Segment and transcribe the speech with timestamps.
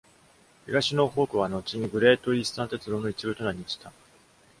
[0.65, 3.93] 東ノーフォークは後にグレートイースタン鉄道の一部となりました。